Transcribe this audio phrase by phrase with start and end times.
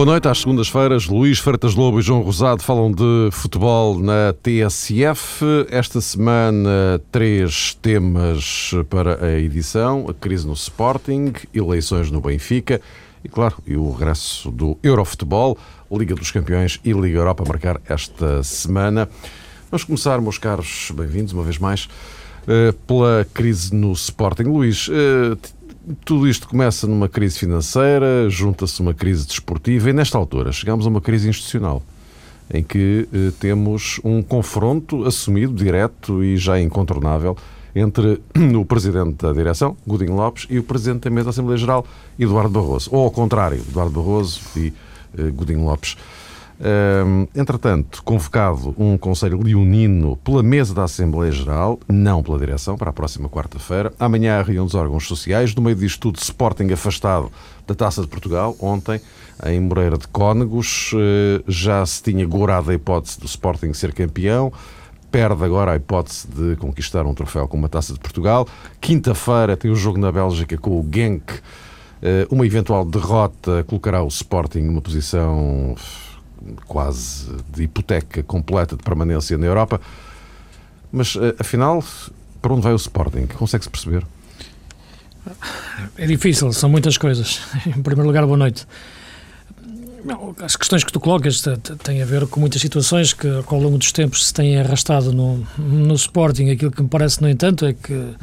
[0.00, 0.28] Boa noite.
[0.28, 5.44] Às segundas-feiras, Luís Freitas Lobo e João Rosado falam de futebol na TSF.
[5.68, 12.80] Esta semana, três temas para a edição: a crise no Sporting, eleições no Benfica
[13.22, 15.58] e, claro, e o regresso do Eurofutebol,
[15.92, 19.06] Liga dos Campeões e Liga Europa a marcar esta semana.
[19.70, 21.90] Vamos começar, meus caros, bem-vindos uma vez mais,
[22.48, 24.44] eh, pela crise no Sporting.
[24.44, 25.36] Luís, eh,
[26.04, 30.88] tudo isto começa numa crise financeira, junta-se uma crise desportiva e, nesta altura, chegamos a
[30.88, 31.82] uma crise institucional
[32.52, 37.36] em que eh, temos um confronto assumido, direto e já incontornável
[37.74, 38.20] entre
[38.58, 41.86] o Presidente da Direção, Godinho Lopes, e o Presidente da Mesa da Assembleia Geral,
[42.18, 42.90] Eduardo Barroso.
[42.92, 44.72] Ou ao contrário, Eduardo Barroso e
[45.16, 45.96] eh, Godinho Lopes.
[47.34, 52.92] Entretanto, convocado um Conselho Leonino pela mesa da Assembleia Geral, não pela direção, para a
[52.92, 53.92] próxima quarta-feira.
[53.98, 55.54] Amanhã a reunião dos órgãos sociais.
[55.54, 57.32] No meio disto tudo, Sporting afastado
[57.66, 58.54] da Taça de Portugal.
[58.60, 59.00] Ontem,
[59.46, 64.52] em Moreira de Cónegos, eh, já se tinha gorado a hipótese do Sporting ser campeão.
[65.10, 68.46] Perde agora a hipótese de conquistar um troféu com uma Taça de Portugal.
[68.80, 71.40] Quinta-feira tem o jogo na Bélgica com o Genk.
[72.02, 75.74] Eh, uma eventual derrota colocará o Sporting numa posição
[76.66, 79.80] quase de hipoteca completa de permanência na Europa.
[80.92, 81.84] Mas, eh, afinal,
[82.40, 83.26] para onde vai o Sporting?
[83.26, 84.04] Consegue-se perceber?
[85.96, 87.40] É difícil, são muitas coisas.
[87.66, 88.66] Em primeiro lugar, boa noite.
[90.42, 91.44] As questões que tu colocas
[91.84, 95.46] têm a ver com muitas situações que, ao longo dos tempos, se têm arrastado no,
[95.58, 96.50] no Sporting.
[96.50, 98.14] Aquilo que me parece, no entanto, é que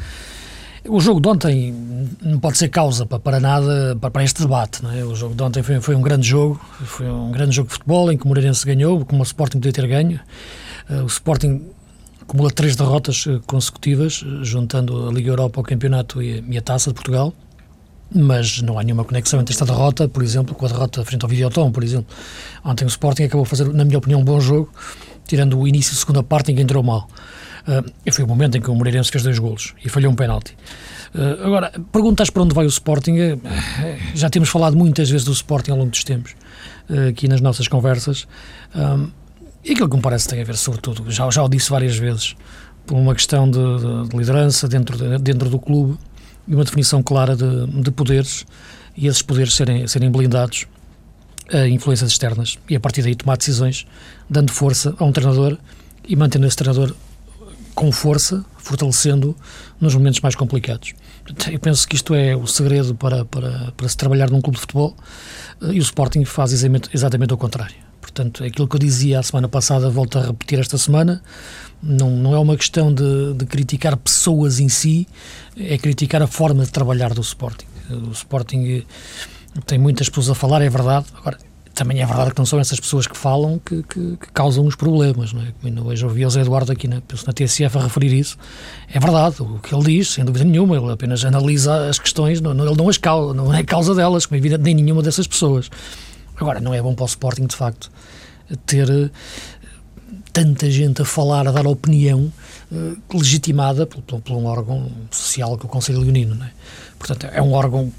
[0.87, 1.73] o jogo de ontem
[2.21, 4.81] não pode ser causa para, para nada para, para este debate.
[4.95, 5.03] É?
[5.03, 8.11] O jogo de ontem foi, foi, um grande jogo, foi um grande jogo de futebol
[8.11, 10.19] em que o Moreirense ganhou, como o Sporting podia ter ganho.
[10.89, 11.61] Uh, o Sporting
[12.21, 16.89] acumula três derrotas uh, consecutivas, juntando a Liga Europa ao campeonato e, e, a Taça
[16.89, 17.33] de Portugal.
[18.13, 21.29] Mas não há nenhuma conexão entre esta derrota, por exemplo, com a derrota frente ao
[21.29, 22.15] Videoton, por exemplo.
[22.63, 24.69] Ontem o Sporting acabou a fazer, na minha opinião, um bom jogo,
[25.27, 27.09] tirando o início da segunda parte em que entrou mal.
[27.67, 30.55] Uh, foi o momento em que o Moreirense fez dois golos e falhou um penalti.
[31.13, 33.17] Uh, agora, perguntas para onde vai o Sporting.
[33.19, 33.41] Uh,
[34.15, 36.33] já temos falado muitas vezes do Sporting ao longo dos tempos,
[37.09, 38.25] aqui nas nossas conversas.
[39.65, 42.35] e aquilo que me parece tem a ver, sobretudo, já, já o disse várias vezes,
[42.85, 45.97] por uma questão de, de, de liderança dentro, de, dentro do clube
[46.47, 48.45] e uma definição clara de, de poderes
[48.95, 50.65] e esses poderes serem, serem blindados
[51.51, 53.85] a influências externas e a partir daí tomar decisões,
[54.29, 55.57] dando força a um treinador
[56.07, 56.95] e mantendo esse treinador
[57.77, 59.35] com força, fortalecendo
[59.79, 60.95] nos momentos mais complicados.
[61.51, 64.61] Eu penso que isto é o segredo para, para, para se trabalhar num clube de
[64.61, 64.95] futebol
[65.61, 67.75] eh, e o Sporting faz exatamente, exatamente o contrário.
[68.01, 71.21] Portanto, aquilo que eu dizia a semana passada, volto a repetir esta semana,
[71.83, 75.07] não, não é uma questão de, de criticar pessoas em si,
[75.55, 77.67] é criticar a forma de trabalhar do Sporting.
[77.91, 78.83] O Sporting
[79.67, 81.05] tem muitas pessoas a falar, é verdade.
[81.15, 81.37] Agora,
[81.77, 84.75] também é verdade que não são essas pessoas que falam que, que, que causam os
[84.75, 85.53] problemas, não é?
[85.61, 88.35] Como hoje ouvi o Zé Eduardo aqui na, na TSF a referir isso.
[88.91, 92.51] É verdade, o que ele diz, sem dúvida nenhuma, ele apenas analisa as questões, não,
[92.51, 95.69] ele não, as causa, não é causa delas, como é evidente, nem nenhuma dessas pessoas.
[96.35, 97.91] Agora, não é bom para o Sporting, de facto,
[98.65, 99.09] ter eh,
[100.33, 102.33] tanta gente a falar, a dar opinião
[102.71, 106.51] uh, legitimada por, por, por, um órgão social que é o Conselho Leonino, não é?
[106.97, 107.91] Portanto, é um órgão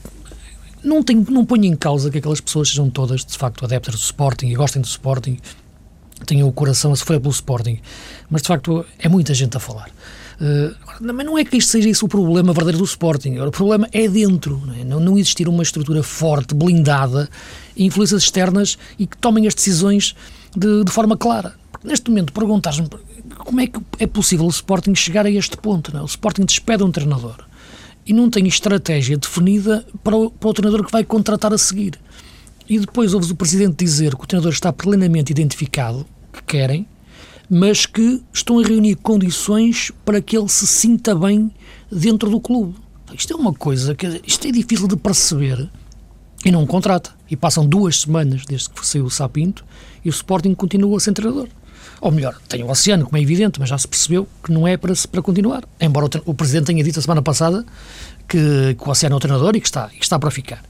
[0.83, 4.01] não, tenho, não ponho em causa que aquelas pessoas sejam todas, de facto, adeptas do
[4.01, 5.39] Sporting e gostem do Sporting,
[6.27, 7.81] tenham o coração a sofrer pelo Sporting,
[8.31, 9.91] mas de facto é muita gente a falar.
[10.41, 13.39] Uh, mas não é que isto seja isso o problema verdadeiro do Sporting.
[13.39, 14.61] O problema é dentro.
[14.65, 14.85] Não, é?
[14.85, 17.29] não, não existir uma estrutura forte, blindada,
[17.77, 20.15] influências externas e que tomem as decisões
[20.57, 21.55] de, de forma clara.
[21.73, 22.89] Porque neste momento, perguntares-me
[23.39, 25.93] como é que é possível o Sporting chegar a este ponto.
[25.93, 26.01] Não?
[26.01, 26.03] É?
[26.05, 27.48] O Sporting despede um treinador
[28.09, 32.01] e não tem estratégia definida para o, para o treinador que vai contratar a seguir.
[32.67, 36.89] E depois ouves o presidente dizer que o treinador está plenamente identificado, que querem,
[37.51, 41.51] mas que estão a reunir condições para que ele se sinta bem
[41.93, 42.75] dentro do clube.
[43.15, 45.69] Isto é uma coisa que isto é difícil de perceber
[46.45, 47.11] e não contrata.
[47.31, 49.65] E passam duas semanas desde que saiu o Sapinto
[50.05, 51.49] e o Sporting continua sem treinador.
[52.01, 54.77] Ou melhor, tem o Oceano, como é evidente, mas já se percebeu que não é
[54.77, 55.65] para, para continuar.
[55.81, 57.65] Embora o, o Presidente tenha dito a semana passada
[58.29, 60.63] que, que o Oceano é o treinador e que está, que está para ficar.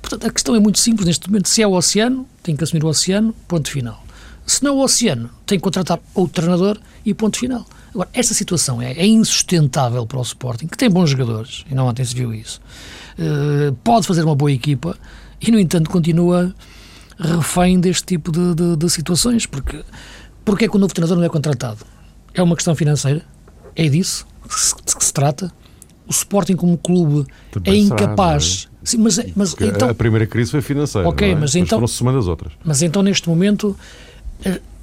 [0.00, 1.48] Portanto, a questão é muito simples neste momento.
[1.48, 4.04] Se é o Oceano, tem que assumir o Oceano, ponto final.
[4.46, 7.66] Se não é o Oceano, tem que contratar outro treinador e ponto final.
[7.94, 11.86] Agora, esta situação é, é insustentável para o Sporting, que tem bons jogadores, e não
[11.86, 12.60] ontem se viu isso.
[13.18, 14.96] Uh, pode fazer uma boa equipa
[15.40, 16.54] e, no entanto, continua
[17.18, 19.84] refém deste tipo de, de, de situações, porque
[20.44, 21.84] porque é que o novo treinador não é contratado?
[22.34, 23.22] É uma questão financeira?
[23.74, 25.52] É disso que se, que se trata?
[26.06, 30.50] O Sporting como clube Também é incapaz, será, Sim, mas, mas então, a primeira crise
[30.50, 31.08] foi financeira.
[31.08, 31.34] Ok, é?
[31.34, 31.78] mas, então.
[31.78, 32.52] Foram-se somando as outras.
[32.64, 33.76] Mas então, neste momento,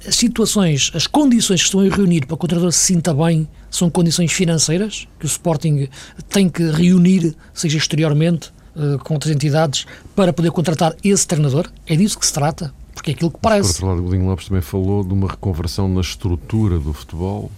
[0.06, 3.48] as situações, as condições que estão a reunir para que o treinador se sinta bem
[3.70, 5.88] são condições financeiras que o Sporting
[6.28, 11.68] tem que reunir, seja exteriormente, uh, com outras entidades, para poder contratar esse treinador?
[11.86, 12.72] É disso que se trata?
[12.98, 13.80] Porque é aquilo que parece.
[13.80, 17.48] Por outro lado, o Godinho Lopes também falou de uma reconversão na estrutura do futebol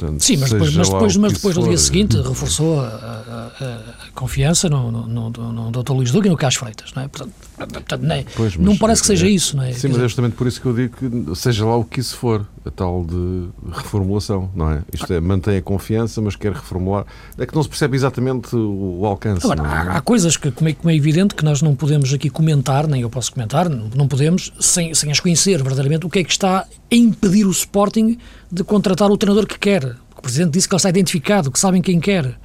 [0.00, 4.10] Portanto, Sim, mas depois, mas depois, mas depois no dia seguinte reforçou a, a, a,
[4.14, 5.92] confiança no, no, no, no Dr.
[5.92, 7.08] Luís Duque e no Cas Freitas, não é?
[7.08, 8.02] Portanto, portanto
[8.34, 9.72] pois, não parece que seja é, isso, não é?
[9.74, 12.16] Sim, mas é justamente por isso que eu digo que seja lá o que isso
[12.16, 14.82] for, a tal de reformulação, não é?
[14.90, 17.04] Isto é, mantém a confiança, mas quer reformular.
[17.36, 19.44] É que não se percebe exatamente o, o alcance.
[19.44, 19.96] Agora, é?
[19.96, 23.02] há, coisas que, como é, como é, evidente, que nós não podemos aqui comentar, nem
[23.02, 26.30] eu posso comentar, não, não podemos, sem, sem as conhecer verdadeiramente, o que é que
[26.30, 28.16] está a impedir o Sporting
[28.50, 29.89] de contratar o treinador que quer
[30.20, 32.38] o Presidente disse que ele está identificado, que sabem quem quer.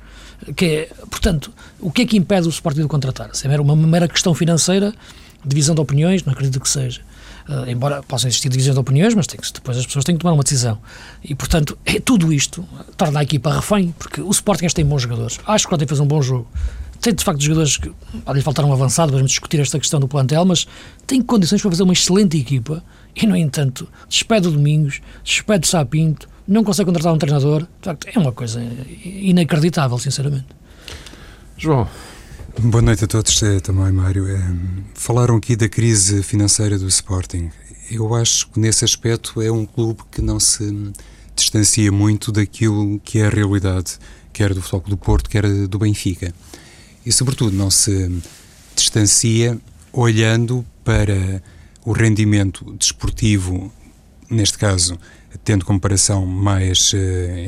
[0.56, 3.30] Que é, portanto, o que é que impede o Sporting de contratar?
[3.34, 4.94] Se é uma mera questão financeira,
[5.46, 7.02] divisão de opiniões, não acredito que seja.
[7.50, 10.22] Uh, embora possa existir divisão de opiniões, mas tem que, depois as pessoas têm que
[10.22, 10.80] tomar uma decisão.
[11.22, 15.38] E, portanto, é tudo isto torna a equipa refém, porque o Sporting tem bons jogadores.
[15.46, 16.48] Acho que o Sporting fez um bom jogo.
[17.02, 17.92] Tem, de facto, jogadores que
[18.24, 20.66] podem faltar um avançado, vamos discutir esta questão do plantel, mas
[21.06, 22.82] tem condições para fazer uma excelente equipa
[23.16, 27.62] e, no entanto, despede o Domingos, despede o Sapinto, não consegue contratar um treinador.
[27.62, 28.62] De facto, é uma coisa
[29.04, 30.48] inacreditável, sinceramente.
[31.58, 31.88] João.
[32.58, 34.28] Boa noite a todos eh, também, Mário.
[34.28, 34.42] É,
[34.94, 37.50] falaram aqui da crise financeira do Sporting.
[37.92, 40.94] Eu acho que nesse aspecto é um clube que não se
[41.36, 43.98] distancia muito daquilo que é a realidade,
[44.32, 46.34] quer do Futebol do Porto, quer do Benfica.
[47.06, 48.10] E, sobretudo, não se
[48.76, 49.60] distancia
[49.92, 51.42] olhando para
[51.86, 53.72] o rendimento desportivo,
[54.30, 54.98] neste caso,
[55.44, 56.98] tendo comparação mais uh,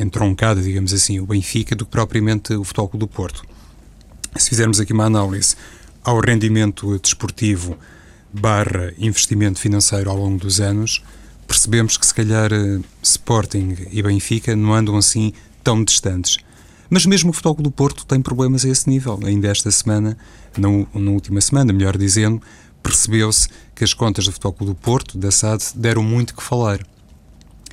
[0.01, 3.43] entroncada, digamos assim, o Benfica, do que propriamente o Futebol do Porto.
[4.35, 5.55] Se fizermos aqui uma análise
[6.03, 7.75] ao rendimento desportivo
[8.31, 11.01] barra investimento financeiro ao longo dos anos,
[11.47, 15.33] percebemos que se calhar uh, Sporting e Benfica não andam assim
[15.63, 16.37] tão distantes.
[16.89, 19.19] Mas mesmo o Futebol do Porto tem problemas a esse nível.
[19.25, 20.17] Ainda esta semana,
[20.57, 22.41] na, na última semana, melhor dizendo,
[22.87, 26.79] percebeu-se que as contas do Futebol do Porto, da SAD, deram muito que falar.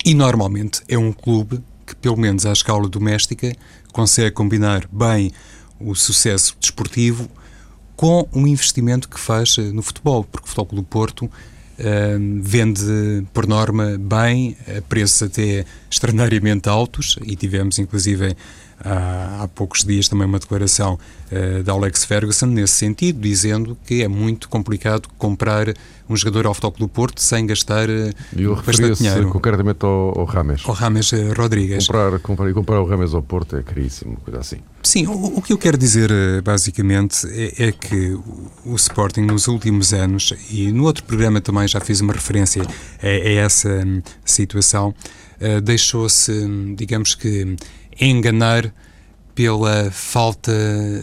[0.03, 3.55] E normalmente é um clube que, pelo menos à escala doméstica,
[3.93, 5.31] consegue combinar bem
[5.79, 7.29] o sucesso desportivo
[7.95, 11.31] com um investimento que faz eh, no futebol, porque o Futebol do Porto uh,
[12.41, 18.35] vende, por norma, bem, a preços até extraordinariamente altos, e tivemos, inclusive,
[18.83, 20.99] há, há poucos dias também uma declaração
[21.31, 25.73] uh, da Alex Ferguson nesse sentido, dizendo que é muito complicado comprar
[26.07, 29.29] um jogador ao Futebol do Porto sem gastar uh, eu bastante dinheiro.
[29.29, 30.61] concretamente ao, ao Rames.
[30.65, 31.87] Ao Rames uh, Rodrigues.
[31.87, 34.57] Comprar, comprar, comprar o Rames ao Porto é caríssimo, coisa assim.
[34.83, 36.11] Sim, o, o que eu quero dizer
[36.43, 38.17] basicamente é, é, que
[38.63, 42.61] o, Sporting nos últimos anos, e no outro programa também já fiz uma referência
[43.01, 44.93] a, a essa um, situação,
[45.63, 46.31] deixou-se,
[46.77, 47.57] digamos que,
[47.99, 48.73] enganar
[49.33, 50.53] pela falta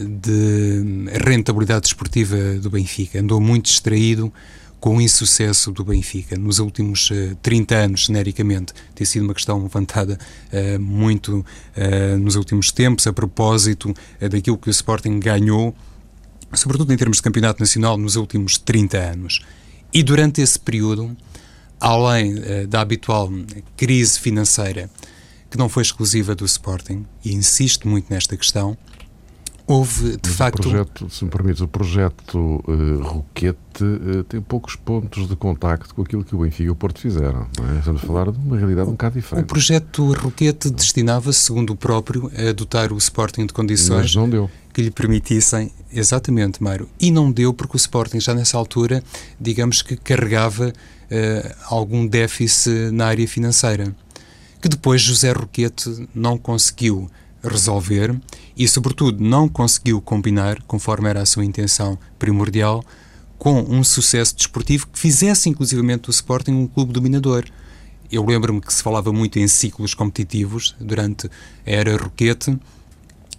[0.01, 3.21] de rentabilidade desportiva do Benfica.
[3.21, 4.33] Andou muito distraído
[4.81, 8.73] com o insucesso do Benfica nos últimos uh, 30 anos, genericamente.
[8.95, 10.19] Tem sido uma questão levantada
[10.51, 11.39] uh, muito
[11.77, 15.73] uh, nos últimos tempos, a propósito daquilo que o Sporting ganhou,
[16.53, 19.41] sobretudo em termos de campeonato nacional, nos últimos 30 anos.
[19.93, 21.17] E durante esse período,
[21.79, 22.35] além
[22.69, 23.31] da habitual
[23.77, 24.91] crise financeira
[25.53, 28.75] que não foi exclusiva do Sporting, e insisto muito nesta questão,
[29.67, 30.61] houve de Mas facto.
[30.61, 35.95] O projeto, se me permites, o projeto uh, Roquete uh, tem poucos pontos de contacto
[35.95, 37.47] com aquilo que o Benfica e o Porto fizeram.
[37.75, 37.79] É?
[37.81, 39.45] Estamos a falar de uma realidade um bocado diferente.
[39.45, 44.15] O projeto Roquete destinava-se, segundo o próprio, a dotar o Sporting de condições.
[44.73, 46.89] Que lhe permitissem, exatamente, Mário.
[46.99, 49.05] E não deu porque o Sporting, já nessa altura,
[49.39, 53.95] digamos que carregava uh, algum déficit na área financeira
[54.63, 57.11] que depois José Roquete não conseguiu
[57.43, 58.17] resolver
[58.57, 62.85] e, sobretudo, não conseguiu combinar, conforme era a sua intenção primordial,
[63.37, 67.45] com um sucesso desportivo que fizesse, inclusivamente, o Sporting um clube dominador.
[68.11, 71.31] Eu lembro-me que se falava muito em ciclos competitivos durante a
[71.65, 72.57] era Roquete,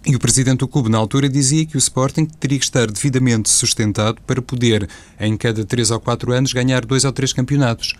[0.06, 3.48] e o presidente do clube, na altura, dizia que o Sporting teria que estar devidamente
[3.48, 4.86] sustentado para poder,
[5.18, 7.94] em cada três ou quatro anos, ganhar dois ou três campeonatos.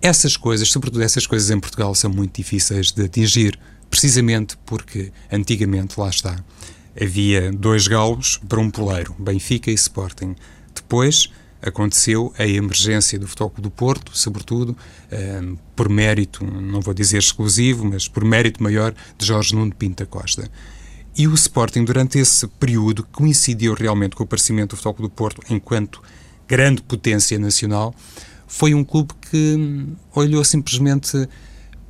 [0.00, 3.58] Essas coisas, sobretudo essas coisas em Portugal, são muito difíceis de atingir,
[3.90, 6.38] precisamente porque antigamente, lá está,
[7.00, 10.34] havia dois galos para um poleiro, Benfica e Sporting.
[10.74, 16.94] Depois aconteceu a emergência do Futebol do Porto, sobretudo um, ehm, por mérito, não vou
[16.94, 20.48] dizer exclusivo, mas por mérito maior de Jorge Nuno Pinta Costa.
[21.16, 25.42] E o Sporting, durante esse período, coincidiu realmente com o aparecimento do Futebol do Porto
[25.48, 26.02] enquanto
[26.46, 27.94] grande potência nacional,
[28.46, 31.28] foi um clube que olhou simplesmente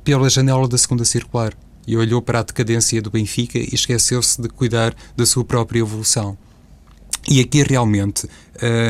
[0.03, 1.53] pela janela da segunda circular
[1.85, 6.37] e olhou para a decadência do Benfica e esqueceu-se de cuidar da sua própria evolução.
[7.29, 8.27] E aqui realmente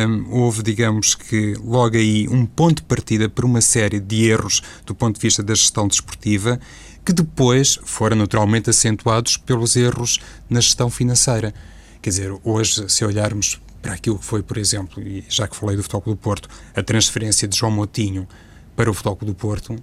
[0.08, 4.62] hum, houve, digamos que, logo aí um ponto de partida para uma série de erros
[4.86, 6.60] do ponto de vista da gestão desportiva,
[7.04, 10.20] que depois foram naturalmente acentuados pelos erros
[10.50, 11.54] na gestão financeira.
[12.00, 15.78] Quer dizer, hoje, se olharmos para aquilo que foi, por exemplo, e já que falei
[15.78, 18.28] do Futebol do Porto, a transferência de João Motinho
[18.76, 19.82] para o Futebol do Porto,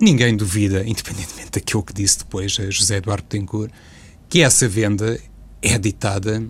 [0.00, 3.70] ninguém duvida, independentemente daquilo que disse depois José Eduardo Tencourt,
[4.28, 5.16] que essa venda
[5.62, 6.44] é ditada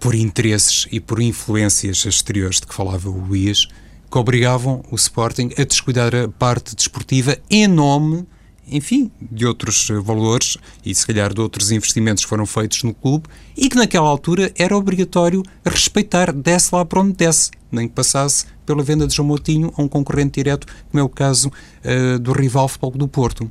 [0.00, 3.68] por interesses e por influências exteriores de que falava o Luís,
[4.10, 8.26] que obrigavam o Sporting a descuidar a parte desportiva em nome,
[8.70, 13.28] enfim, de outros valores e se calhar de outros investimentos que foram feitos no clube
[13.56, 18.46] e que naquela altura era obrigatório respeitar, desse lá para onde desse, nem que passasse
[18.64, 22.32] pela venda de João Moutinho a um concorrente direto, como é o caso uh, do
[22.32, 23.50] rival Futebol do Porto.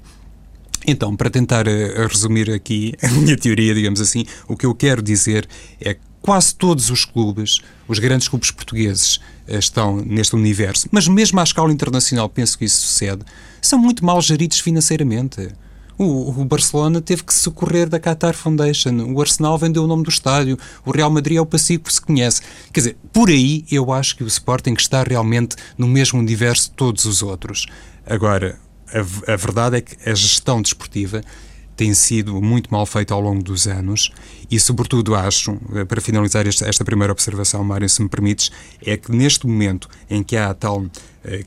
[0.85, 5.01] Então, para tentar uh, resumir aqui a minha teoria, digamos assim, o que eu quero
[5.01, 5.47] dizer
[5.79, 11.39] é que quase todos os clubes, os grandes clubes portugueses, estão neste universo, mas mesmo
[11.39, 13.23] à escala internacional, penso que isso sucede,
[13.61, 15.49] são muito mal geridos financeiramente.
[15.97, 20.09] O, o, Barcelona teve que socorrer da Qatar Foundation, o Arsenal vendeu o nome do
[20.09, 22.41] estádio, o Real Madrid é o passivo que se conhece.
[22.71, 26.75] Quer dizer, por aí eu acho que o Sporting está realmente no mesmo universo de
[26.75, 27.67] todos os outros.
[28.07, 28.59] Agora,
[28.91, 31.21] a, a verdade é que a gestão desportiva
[31.75, 34.11] tem sido muito mal feita ao longo dos anos
[34.49, 38.51] e, sobretudo, acho, eh, para finalizar esta, esta primeira observação, Mário, se me permites,
[38.85, 40.89] é que neste momento em que há tal uh,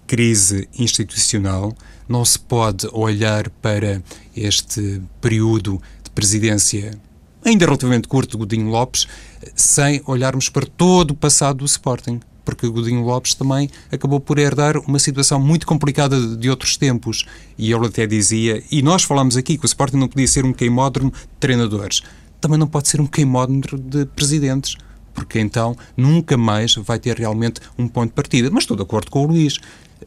[0.06, 1.72] crise institucional,
[2.08, 4.02] não se pode olhar para
[4.36, 6.98] este período de presidência
[7.44, 9.06] ainda relativamente curto de Godinho Lopes
[9.54, 14.78] sem olharmos para todo o passado do Sporting porque Godinho Lopes também acabou por herdar
[14.78, 17.26] uma situação muito complicada de outros tempos.
[17.58, 20.52] E ele até dizia, e nós falamos aqui que o Sporting não podia ser um
[20.52, 22.02] queimódromo de treinadores,
[22.40, 24.76] também não pode ser um queimódromo de presidentes
[25.16, 28.50] porque então nunca mais vai ter realmente um ponto de partida.
[28.50, 29.58] Mas estou de acordo com o Luís.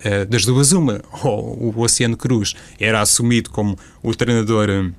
[0.01, 4.91] Eh, das duas, uma, ou o Oceano Cruz era assumido como o treinador eh,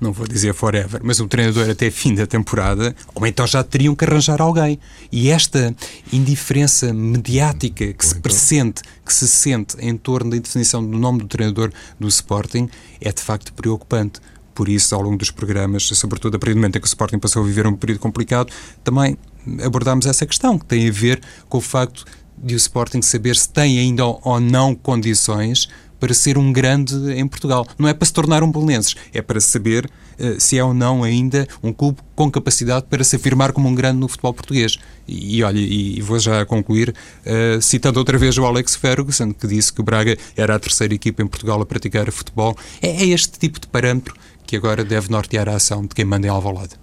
[0.00, 3.94] não vou dizer forever, mas um treinador até fim da temporada, ou então já teriam
[3.94, 4.78] que arranjar alguém.
[5.12, 5.74] E esta
[6.12, 8.22] indiferença mediática que se então.
[8.22, 12.68] pressente, que se sente em torno da definição do nome do treinador do Sporting,
[13.00, 14.20] é de facto preocupante.
[14.54, 17.18] Por isso, ao longo dos programas, sobretudo a partir do momento em que o Sporting
[17.18, 18.52] passou a viver um período complicado,
[18.82, 19.16] também
[19.62, 22.04] abordámos essa questão, que tem a ver com o facto
[22.36, 25.68] de o Sporting saber se tem ainda ou não condições
[26.00, 27.66] para ser um grande em Portugal.
[27.78, 29.84] Não é para se tornar um belenenses, é para saber
[30.18, 33.74] uh, se é ou não ainda um clube com capacidade para se afirmar como um
[33.74, 34.78] grande no futebol português.
[35.06, 39.32] E, e olha, e, e, vou já concluir uh, citando outra vez o Alex Ferguson,
[39.32, 42.56] que disse que o Braga era a terceira equipa em Portugal a praticar futebol.
[42.80, 44.14] É, é este tipo de parâmetro
[44.46, 46.74] que agora deve nortear a ação de quem manda em Alvalade.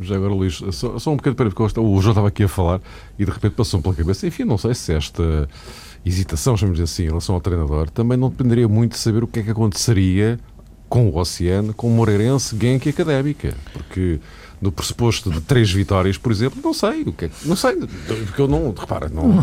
[0.00, 2.80] Já agora, Luís, só, só um bocadinho para porque o João estava aqui a falar
[3.18, 4.26] e de repente passou-me pela cabeça.
[4.26, 5.48] Enfim, não sei se esta
[6.04, 9.40] hesitação, chamamos assim, em relação ao treinador, também não dependeria muito de saber o que
[9.40, 10.38] é que aconteceria
[10.88, 13.54] com o Oceano, com o Moreirense, Genk e Académica.
[13.72, 14.20] Porque
[14.62, 18.40] no pressuposto de três vitórias, por exemplo, não sei o que é, não sei, porque
[18.40, 19.40] eu não, repara, não,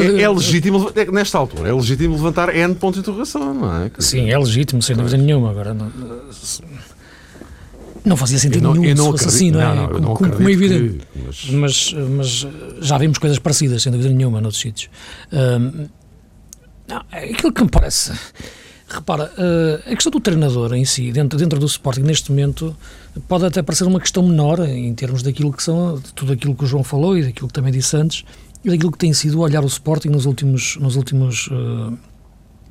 [0.00, 3.90] é, é legítimo, é, nesta altura, é legítimo levantar N pontos de interrogação, não é?
[3.98, 5.92] Sim, é legítimo, sem dúvida nenhuma, agora não,
[8.04, 9.64] não fazia sentido não, nenhum se fosse assim, não é?
[9.64, 11.06] Não, não, como, como, como é evidente.
[11.12, 11.94] Que, mas...
[11.94, 12.46] Mas, mas...
[12.80, 14.90] já vimos coisas parecidas, sem dúvida nenhuma, noutros sítios.
[15.32, 15.88] Um,
[16.86, 18.12] não, é aquilo que me parece.
[18.86, 22.76] Repara, uh, a questão do treinador em si, dentro, dentro do Sporting, neste momento,
[23.26, 26.64] pode até parecer uma questão menor em termos daquilo que são, de tudo aquilo que
[26.64, 28.24] o João falou e daquilo que também disse antes,
[28.62, 31.96] e daquilo que tem sido olhar o Sporting nos últimos, nos últimos uh,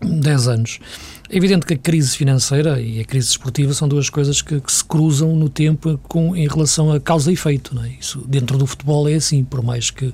[0.03, 0.79] 10 anos.
[1.29, 4.71] É evidente que a crise financeira e a crise desportiva são duas coisas que, que
[4.71, 7.79] se cruzam no tempo com, em relação a causa e efeito.
[7.79, 7.89] É?
[7.99, 10.13] Isso dentro do futebol é assim, por mais que,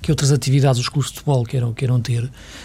[0.00, 2.24] que outras atividades os clubes de futebol queiram, queiram ter,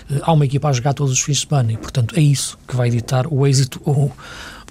[0.09, 2.57] eh, há uma equipa a jogar todos os fins de semana e, portanto, é isso
[2.67, 4.11] que vai ditar o êxito ou,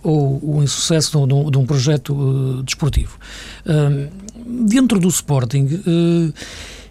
[0.03, 3.19] ou o insucesso de um, de um projeto uh, desportivo.
[3.67, 4.11] Uh,
[4.67, 5.67] dentro do Sporting.
[5.87, 6.33] Uh,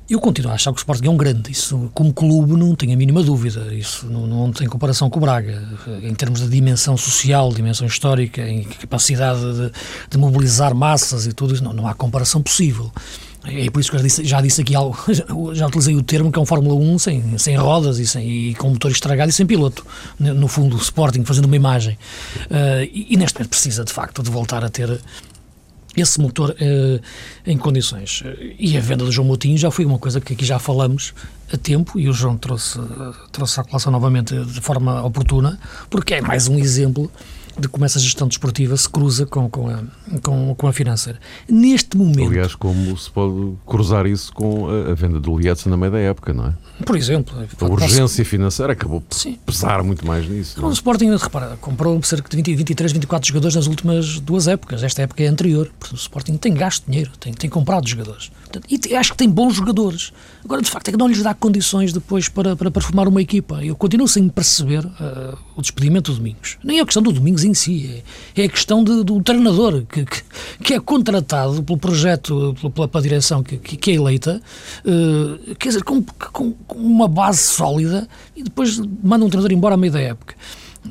[0.10, 1.52] eu continuo a achar que o Sporting é um grande.
[1.52, 3.74] Isso, como clube, não tenho a mínima dúvida.
[3.74, 5.62] Isso não, não tem comparação com o Braga.
[6.02, 9.72] Em termos de dimensão social, dimensão histórica, em capacidade de,
[10.10, 12.92] de mobilizar massas e tudo isso, não, não há comparação possível.
[13.50, 14.98] É por isso que eu já disse, já disse aqui algo,
[15.54, 18.56] já utilizei o termo que é um Fórmula 1 sem, sem rodas e, sem, e
[18.56, 19.86] com motor estragado e sem piloto.
[20.20, 21.98] No fundo, o Sporting fazendo uma imagem.
[22.46, 25.00] Uh, e, e neste momento precisa, de facto, de voltar a ter
[25.98, 27.02] esse motor eh,
[27.46, 28.24] em condições.
[28.60, 31.14] E a venda do João Moutinho já foi uma coisa que aqui já falamos
[31.52, 32.80] a tempo e o João trouxe,
[33.32, 37.12] trouxe a colação novamente de forma oportuna, porque é mais um exemplo
[37.60, 39.84] de como essa gestão desportiva se cruza com, com, a,
[40.22, 41.20] com, com a financeira.
[41.50, 42.30] Neste momento.
[42.30, 46.00] Aliás, como se pode cruzar isso com a, a venda do Lietzen na meia da
[46.00, 46.54] época, não é?
[46.86, 47.36] Por exemplo.
[47.60, 49.38] A urgência financeira acabou por Sim.
[49.46, 50.60] pesar muito mais nisso.
[50.62, 50.72] Não, é?
[50.72, 54.84] O Sporting, repara, comprou cerca de 20, 23, 24 jogadores nas últimas duas épocas.
[54.84, 55.72] Esta época é anterior.
[55.80, 58.32] Portanto, o Sporting tem gasto dinheiro, tem, tem comprado jogadores.
[58.44, 60.14] Portanto, e acho que tem bons jogadores.
[60.44, 63.22] Agora, de facto, é que não lhes dá condições depois para, para, para formar uma
[63.22, 63.64] equipa.
[63.64, 66.58] Eu continuo sem perceber uh, o despedimento do Domingos.
[66.64, 68.04] Nem é a questão do Domingos em si,
[68.36, 70.24] é, é a questão de, do treinador que, que,
[70.64, 74.42] que, é contratado pelo projeto, pela, pela direção que, que, é eleita,
[74.86, 79.76] uh, quer dizer, com, com, com, uma base sólida e depois manda um treinador embora
[79.76, 80.36] à meio da época.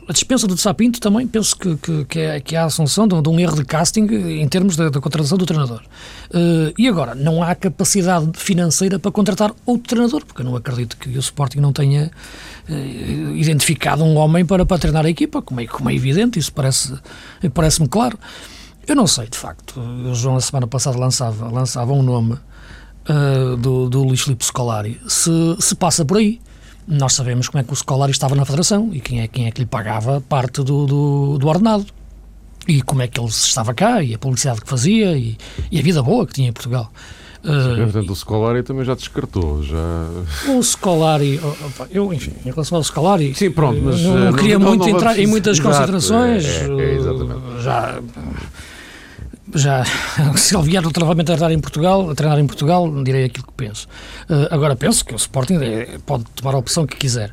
[0.08, 3.20] A dispensa do Sapinto também penso que, que, que, é, que é a assunção de,
[3.20, 5.82] de, um erro de casting em termos da, da contratação do treinador.
[6.30, 10.96] Uh, e agora, não há capacidade financeira para contratar outro treinador, porque eu não acredito
[10.96, 12.10] que o Sporting não tenha
[12.68, 16.52] uh, identificado um homem para, para treinar a equipa, como é, como é evidente, isso
[16.52, 16.98] parece-me
[17.52, 18.18] parece claro.
[18.86, 19.80] Eu não sei, de facto.
[19.80, 22.38] O João, a semana passada, lançava, lançava um nome
[23.08, 25.00] uh, do, do Luís Filipe Scolari.
[25.08, 26.40] Se, se passa por aí,
[26.86, 29.50] nós sabemos como é que o Scolari estava na Federação e quem é, quem é
[29.50, 31.86] que lhe pagava parte do, do, do ordenado.
[32.68, 35.38] E como é que ele estava cá, e a publicidade que fazia, e,
[35.70, 36.90] e a vida boa que tinha em Portugal.
[37.44, 39.62] Uh, portanto, o Scolari também já descartou.
[39.62, 40.08] Já...
[40.48, 41.40] O Scolari,
[41.92, 44.96] eu, enfim, em relação ao Scolari, Sim, pronto, mas, não, não queria não, muito não
[44.96, 46.44] entrar em muitas exato, considerações.
[46.44, 47.62] É, é, exatamente.
[47.62, 48.00] Já
[49.54, 49.84] já,
[50.36, 53.52] se ele vier literalmente a treinar em Portugal, a treinar em Portugal, direi aquilo que
[53.52, 53.86] penso.
[54.28, 57.32] Uh, agora, penso que o Sporting é, pode tomar a opção que quiser.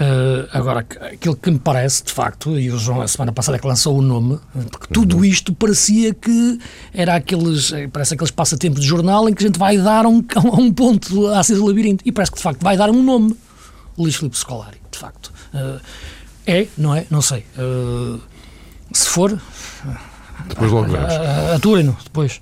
[0.00, 3.60] Uh, agora, aquilo que me parece, de facto, e o João a semana passada é
[3.60, 4.38] que lançou o nome,
[4.70, 5.24] porque tudo uhum.
[5.24, 6.58] isto parecia que
[6.94, 10.22] era aqueles, eh, parece aqueles passatempos de jornal em que a gente vai dar um,
[10.36, 13.02] a um ponto a ser do labirinto, e parece que de facto vai dar um
[13.02, 13.36] nome,
[13.98, 15.32] Luís Filipe Scolari, de facto.
[15.52, 15.80] Uh,
[16.46, 17.04] é, não é?
[17.10, 17.44] Não sei.
[17.58, 18.20] Uh,
[18.92, 19.36] se for,
[20.46, 21.12] depois logo vemos.
[21.54, 22.40] Aturem-no depois.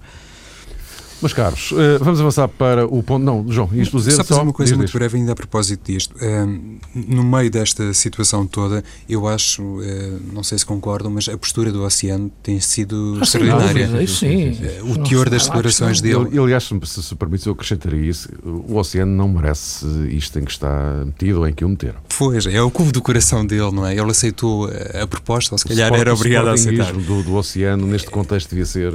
[1.20, 3.24] Mas, caros, eh, vamos avançar para o ponto.
[3.24, 4.24] Não, João, isto dizer só.
[4.24, 6.14] fazer uma coisa muito breve ainda a propósito disto.
[6.20, 11.36] Ehm, no meio desta situação toda, eu acho, eh, não sei se concordam, mas a
[11.36, 14.06] postura do Oceano tem sido ah, extraordinária.
[14.06, 16.28] Sim, sim, eh, o teor das declarações dele.
[16.30, 18.28] Ele, aliás, se, se permite, eu acrescentaria isso.
[18.44, 22.00] O Oceano não merece isto em que está metido ou em que o meteram.
[22.18, 23.96] Pois, é o cubo do coração dele, não é?
[23.96, 26.94] Ele aceitou a proposta, ou se calhar era obrigado a aceitar.
[26.94, 28.92] O do, do Oceano, neste contexto, devia ser.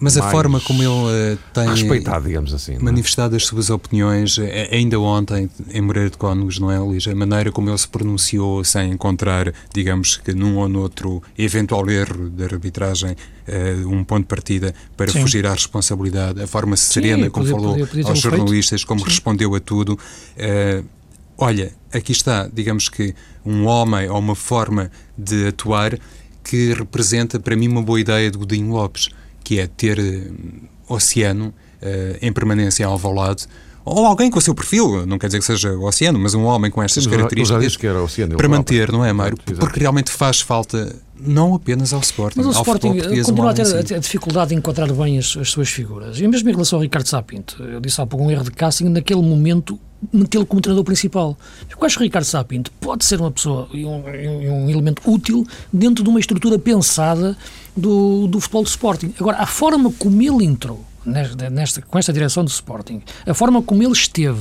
[0.00, 2.74] Mas a forma como ele tem respeitado, digamos assim.
[2.74, 2.78] É?
[2.78, 7.06] Manifestado as suas opiniões, eh, ainda ontem, em Moreira de Cónegos, não é, Luís?
[7.06, 12.30] A maneira como ele se pronunciou sem encontrar, digamos que num ou noutro eventual erro
[12.30, 15.20] da arbitragem, uh, um ponto de partida para Sim.
[15.20, 18.88] fugir à responsabilidade, a forma serena Sim, como podia, falou podia, podia aos jornalistas, feito.
[18.88, 19.06] como Sim.
[19.06, 19.92] respondeu a tudo.
[19.92, 20.84] Uh,
[21.36, 25.98] olha, aqui está, digamos que um homem ou uma forma de atuar
[26.42, 29.08] que representa para mim uma boa ideia de Godinho Lopes,
[29.44, 29.98] que é ter
[30.92, 31.46] oceano
[31.82, 33.46] uh, em permanência ao Alvalade,
[33.84, 36.44] ou alguém com o seu perfil, não quer dizer que seja o Oceano, mas um
[36.44, 39.36] homem com estas características que era o oceano, para manter, não é, Mário?
[39.58, 43.66] Porque realmente faz falta não apenas ao Sporting, mas o ao Sporting continua a ter
[43.66, 46.18] a, a, dificuldade de encontrar bem as, as, suas figuras.
[46.20, 48.88] E mesmo em relação ao Ricardo Sapinto, eu disse há pouco um erro de casting,
[48.88, 49.78] naquele momento
[50.12, 51.36] metê-lo como treinador principal.
[51.70, 56.02] Eu acho que Ricardo Sapinto pode ser uma pessoa e um, um, elemento útil dentro
[56.02, 57.36] de uma estrutura pensada
[57.76, 59.14] do, do futebol do Sporting.
[59.18, 63.82] Agora, a forma como ele entrou nesta, com esta direção do Sporting, a forma como
[63.82, 64.40] ele esteve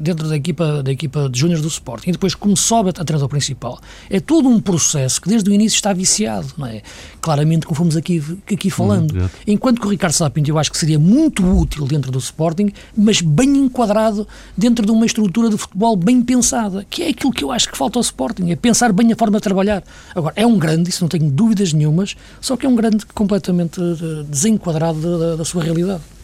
[0.00, 3.28] dentro da equipa, da equipa de júniores do Sporting e depois como sobe a treinador
[3.28, 3.80] principal,
[4.10, 6.82] é todo um processo que desde o início está viciado, não é?
[7.20, 9.14] Claramente, como fomos aqui, aqui falando.
[9.14, 12.72] Hum, Enquanto que o Ricardo Sapinto eu acho que seria muito útil dentro do Sporting,
[12.96, 14.26] mas bem enquadrado
[14.56, 17.78] dentro de uma estrutura de futebol bem pensada, que é aquilo que eu acho que
[17.78, 19.82] falta ao Sporting, é pensar bem a forma de trabalhar.
[20.14, 23.80] Agora, é um grande, isso não tenho dúvidas nenhumas, só que é um grande completamente
[23.80, 26.14] eh, desenquadrado da, da sua realidade realidade.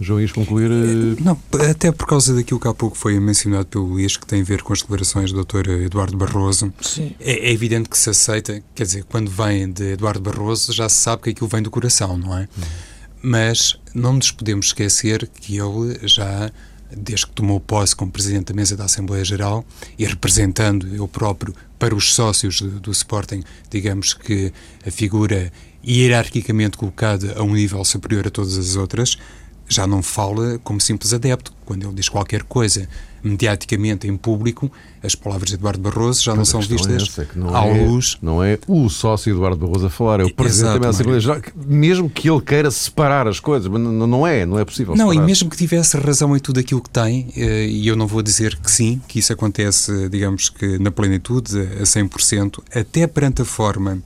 [0.00, 0.70] João, ias concluir?
[0.70, 1.38] Eh, não,
[1.70, 4.62] até por causa daquilo que há pouco foi mencionado pelo Luís, que tem a ver
[4.62, 5.68] com as declarações do Dr.
[5.84, 6.72] Eduardo Barroso.
[6.80, 7.14] Sim.
[7.20, 10.96] É, é, evidente que se aceita, quer dizer, quando vem de Eduardo Barroso, já se
[10.96, 12.40] sabe que aquilo vem do coração, não é?
[12.40, 12.64] Uhum.
[13.22, 16.50] Mas não nos podemos esquecer que ele já,
[16.96, 19.64] desde que tomou posse como Presidente da Mesa da Assembleia Geral
[19.98, 24.52] e representando eu próprio para os sócios do, do Sporting, digamos que
[24.86, 25.52] a figura
[25.86, 29.16] hierarquicamente colocada a um nível superior a todas as outras,
[29.70, 31.52] já não fala como simples adepto.
[31.64, 32.88] Quando ele diz qualquer coisa
[33.22, 34.70] mediaticamente em público,
[35.02, 38.18] as palavras de Eduardo Barroso já não são vistas é não à é, luz.
[38.20, 41.40] Não é o sócio Eduardo Barroso a falar, é o Presidente Exato, da Assembleia Geral,
[41.54, 45.22] mesmo que ele queira separar as coisas, não é, não é possível Não, separar.
[45.22, 48.22] e mesmo que tivesse razão em tudo aquilo que tem, eh, e eu não vou
[48.22, 53.44] dizer que sim, que isso acontece, digamos que na plenitude, a 100%, até perante a
[53.44, 54.02] forma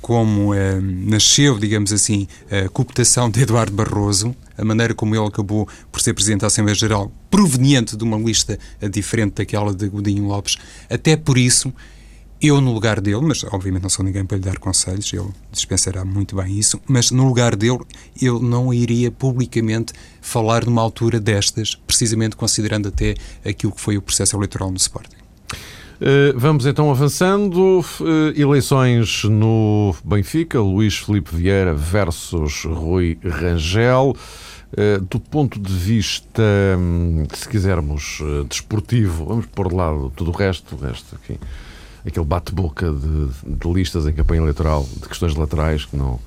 [0.00, 5.68] como eh, nasceu, digamos assim, a cooptação de Eduardo Barroso, a maneira como ele acabou
[5.90, 8.58] por ser Presidente da Assembleia Geral, proveniente de uma lista
[8.90, 10.56] diferente daquela de Godinho Lopes,
[10.88, 11.72] até por isso,
[12.40, 16.04] eu no lugar dele, mas obviamente não sou ninguém para lhe dar conselhos, ele dispensará
[16.04, 17.80] muito bem isso, mas no lugar dele
[18.20, 24.02] eu não iria publicamente falar numa altura destas, precisamente considerando até aquilo que foi o
[24.02, 25.17] processo eleitoral no Sporting.
[26.00, 27.80] Uh, vamos então avançando.
[27.80, 34.14] Uh, eleições no Benfica, Luís Felipe Vieira versus Rui Rangel.
[34.72, 36.42] Uh, do ponto de vista,
[36.78, 41.38] um, se quisermos, desportivo, vamos pôr de lado tudo o resto, o resto aqui,
[42.06, 46.20] aquele bate-boca de, de listas em campanha eleitoral, de questões laterais que não,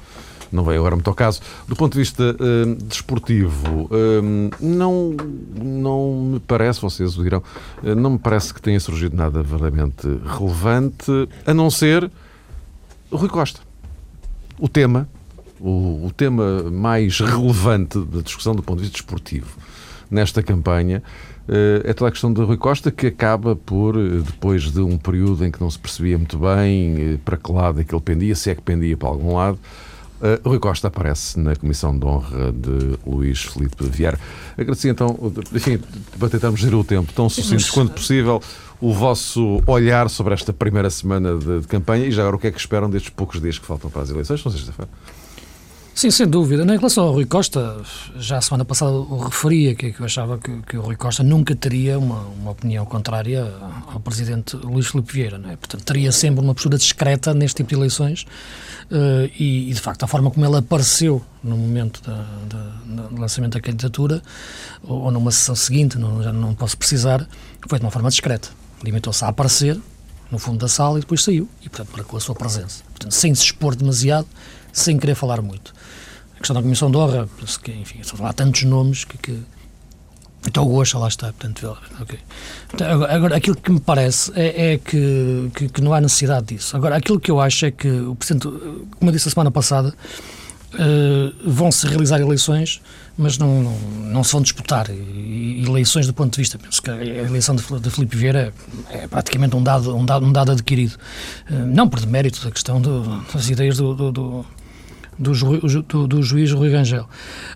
[0.52, 1.42] não veio agora muito ao caso.
[1.68, 5.16] Do ponto de vista uh, desportivo, uh, não,
[5.56, 7.42] não me parece, vocês o dirão,
[7.84, 12.10] uh, não me parece que tenha surgido nada verdadeiramente relevante, a não ser
[13.12, 13.62] Rui Costa.
[14.60, 15.08] O tema,
[15.60, 19.58] o, o tema mais relevante da discussão do ponto de vista desportivo
[20.10, 21.02] nesta campanha
[21.84, 25.52] é toda a questão de Rui Costa, que acaba por, depois de um período em
[25.52, 28.56] que não se percebia muito bem para que lado é que ele pendia, se é
[28.56, 29.58] que pendia para algum lado,
[30.22, 34.20] Uh, Rui Costa aparece na Comissão de Honra de Luís Felipe Vieira.
[34.56, 35.18] Agradeço então,
[35.52, 35.80] enfim,
[36.20, 38.40] para tentarmos gerir o tempo tão sucinto quanto possível,
[38.80, 42.48] o vosso olhar sobre esta primeira semana de, de, campanha e já agora o que
[42.48, 44.90] é que esperam destes poucos dias que faltam para as eleições, não sexta-feira?
[45.94, 46.64] Sim, sem dúvida.
[46.64, 47.82] Em relação ao Rui Costa,
[48.16, 51.54] já a semana passada o referia que, eu achava que, que, o Rui Costa nunca
[51.56, 53.54] teria uma, uma opinião contrária
[53.88, 55.38] ao presidente Luís Filipe Vieira.
[55.38, 55.56] Não é?
[55.58, 58.26] Portanto, teria sempre uma postura discreta neste tipo de eleições
[58.90, 63.62] uh, e, e, de facto, a forma como ele apareceu no momento do lançamento da
[63.62, 64.22] candidatura
[64.84, 67.28] ou, ou, numa sessão seguinte, não, já não posso precisar,
[67.68, 68.50] foi de uma forma discreta.
[68.84, 69.80] Limitou-se a aparecer
[70.32, 72.84] no fundo da sala e depois saiu e, portanto, marcou a sua presença.
[72.86, 74.28] Portanto, sem se expor demasiado,
[74.72, 75.74] sem querer falar muito
[76.42, 77.30] questão da Comissão de Honra,
[77.68, 79.40] enfim, há tantos nomes que, que
[80.48, 81.78] então o Osha lá está, portanto.
[82.74, 86.76] Então, agora, aquilo que me parece é, é que, que, que, não há necessidade disso.
[86.76, 89.94] Agora, aquilo que eu acho é que, portanto, como eu disse a semana passada,
[90.74, 92.82] uh, vão-se realizar eleições,
[93.16, 96.90] mas não, não, não, se vão disputar e, eleições do ponto de vista, penso que
[96.90, 98.52] a eleição de, de Filipe Vieira
[98.90, 100.96] é praticamente um dado, um dado, um dado adquirido.
[101.52, 104.44] Uh, não por demérito da questão do, das ideias do, do
[105.22, 107.04] do, ju, do, do juiz Rui Rangel.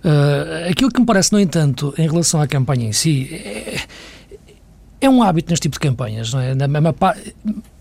[0.03, 3.81] Uh, aquilo que me parece, no entanto, em relação à campanha em si, é,
[5.01, 6.53] é um hábito neste tipo de campanhas, não é?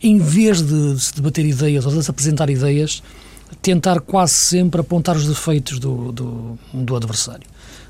[0.02, 3.02] Em vez de se debater ideias ou de se apresentar ideias,
[3.62, 7.46] tentar quase sempre apontar os defeitos do, do, do adversário.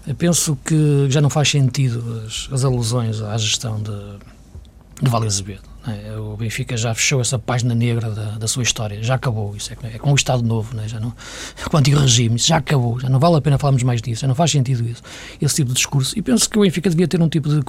[0.06, 5.26] Eu penso que já não faz sentido as, as alusões à gestão de, de Vale
[5.26, 5.73] Azevedo.
[5.86, 9.54] É, o Benfica já fechou essa página negra da, da sua história, já acabou.
[9.54, 10.88] Isso é, é com o Estado Novo, né?
[10.88, 11.12] já não,
[11.70, 14.22] com o antigo regime, isso já acabou, já não vale a pena falarmos mais disso,
[14.22, 15.02] já não faz sentido isso,
[15.40, 16.18] esse tipo de discurso.
[16.18, 17.62] E penso que o Benfica devia ter um tipo de,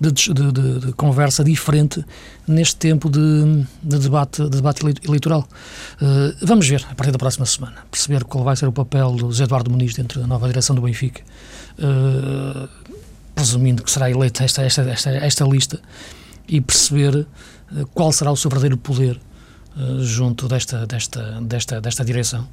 [0.00, 2.04] de, de, de conversa diferente
[2.46, 5.48] neste tempo de, debate, debate eleitoral.
[6.00, 9.30] Uh, vamos ver, a partir da próxima semana, perceber qual vai ser o papel do
[9.30, 11.22] José Eduardo Muniz dentro da nova direção do Benfica,
[11.78, 12.68] uh,
[13.34, 15.80] presumindo que será eleita esta, esta, esta, esta lista
[16.52, 17.26] e perceber
[17.74, 19.18] eh, qual será o seu verdadeiro poder
[19.74, 22.46] uh, junto desta, desta, desta, desta direção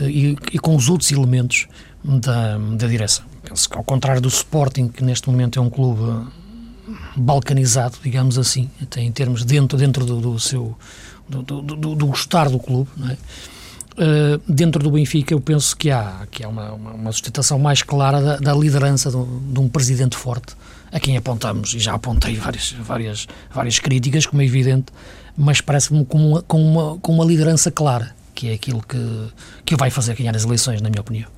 [0.00, 1.66] uh, e, e, com os outros elementos
[2.04, 3.24] da, da direção.
[3.42, 6.28] Penso que, ao contrário do Sporting, que neste momento é um clube
[7.16, 10.76] balcanizado, digamos assim, até em termos dentro, dentro do, do seu
[11.28, 11.62] do, do,
[11.96, 13.16] do, gostar do clube, é?
[13.98, 17.82] Uh, dentro do Benfica eu penso que há, que há uma, uma, uma sustentação mais
[17.82, 20.54] clara da, da liderança de um presidente forte
[20.94, 24.92] a quem apontamos, e já apontei várias, várias, várias críticas, como é evidente,
[25.36, 28.98] mas parece-me com uma, com, uma, com uma liderança clara, que é aquilo que,
[29.64, 31.28] que vai fazer ganhar as eleições, na minha opinião.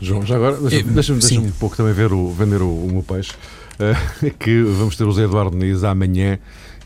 [0.00, 3.02] João, já agora, deixa-me deixa deixa um pouco também ver o, vender o, o meu
[3.04, 6.36] peixe, uh, que vamos ter o Zé Eduardo Nis amanhã,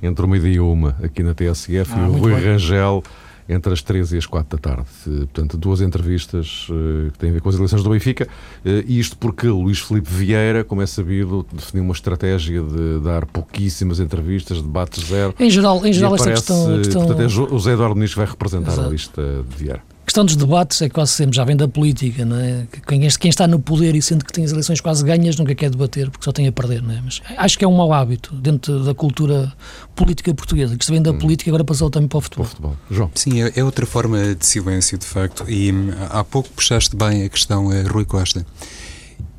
[0.02, 2.44] entre uma e uma, aqui na TSF, ah, e o Rui bem.
[2.44, 3.02] Rangel
[3.48, 4.88] entre as 13 e as 4 da tarde.
[5.04, 8.28] Portanto, duas entrevistas uh, que têm a ver com as eleições do Benfica.
[8.64, 14.00] Uh, isto porque Luís Felipe Vieira, como é sabido, definiu uma estratégia de dar pouquíssimas
[14.00, 15.35] entrevistas, debates zero.
[15.38, 17.06] Em geral, em geral aparece, esta questão, questão...
[17.06, 18.88] Portanto, é o José Eduardo que vai representar Exato.
[18.88, 19.95] a lista de Vieira.
[20.06, 22.66] Questão dos debates é quase sempre, já vem da política, não é?
[22.86, 25.68] Quem, quem, está no poder e sente que tem as eleições quase ganhas nunca quer
[25.68, 27.00] debater porque só tem a perder, não é?
[27.04, 29.52] Mas acho que é um mau hábito dentro da cultura
[29.94, 31.18] política portuguesa, que isto vem da hum.
[31.18, 32.44] política e agora passou também para o futebol.
[32.46, 32.76] Para o futebol.
[32.90, 33.10] João.
[33.14, 35.44] Sim, é, é, outra forma de silêncio, de facto.
[35.50, 38.46] E hum, há pouco puxaste bem a questão a Rui Costa.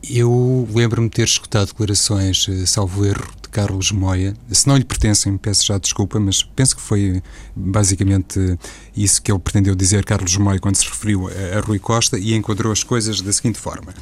[0.10, 4.34] Eu lembro-me de ter escutado declarações, eh, salvo erro, de Carlos Moia.
[4.52, 7.22] Se não lhe pertencem, peço já desculpa, mas penso que foi
[7.56, 8.58] basicamente
[8.96, 12.36] isso que ele pretendeu dizer, Carlos Moia, quando se referiu a, a Rui Costa e
[12.36, 13.94] enquadrou as coisas da seguinte forma.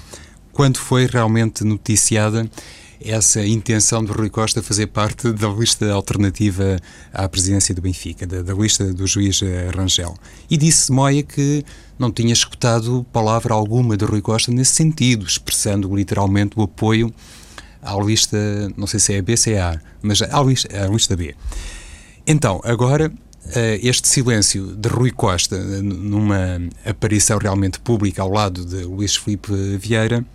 [0.52, 2.50] Quando foi realmente noticiada
[3.00, 6.78] essa intenção de Rui Costa fazer parte da lista alternativa
[7.14, 9.42] à presidência do Benfica, da, da lista do juiz
[9.76, 10.16] Rangel.
[10.50, 11.64] E disse Moia que
[12.00, 17.14] não tinha escutado palavra alguma de Rui Costa nesse sentido, expressando literalmente o apoio
[17.86, 18.38] à lista,
[18.76, 21.36] não sei se é a B, se é A, mas à lista, à lista B.
[22.28, 23.12] Então, agora,
[23.54, 29.54] eh, este silêncio de Rui Costa, numa aparição realmente pública ao lado de Luís Filipe
[29.78, 30.26] Vieira,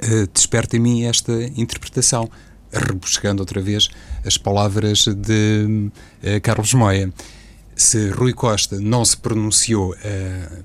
[0.00, 2.30] eh, desperta em mim esta interpretação,
[2.72, 3.88] rebuscando outra vez
[4.24, 5.90] as palavras de
[6.40, 7.12] Carlos Moia.
[7.74, 9.92] Se Rui Costa não se pronunciou,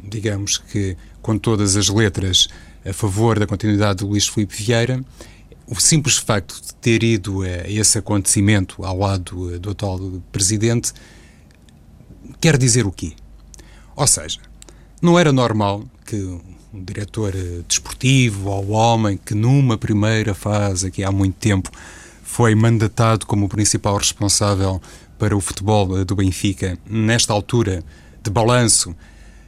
[0.04, 2.48] digamos que com todas as letras,
[2.86, 5.04] a favor da continuidade de Luís Filipe Vieira,
[5.68, 10.00] o simples facto de ter ido a esse acontecimento ao lado do atual
[10.32, 10.94] presidente
[12.40, 13.14] quer dizer o quê?
[13.96, 14.40] Ou seja,
[15.02, 21.04] não era normal que um diretor eh, desportivo ou homem que numa primeira fase, aqui
[21.04, 21.72] há muito tempo,
[22.24, 24.82] foi mandatado como o principal responsável
[25.18, 27.84] para o futebol eh, do Benfica, nesta altura
[28.22, 28.96] de balanço,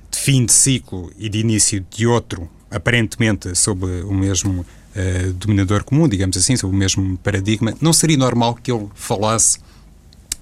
[0.09, 4.65] de fim de ciclo e de início de outro, aparentemente sob o mesmo
[4.97, 9.59] uh, dominador comum, digamos assim, sob o mesmo paradigma, não seria normal que ele falasse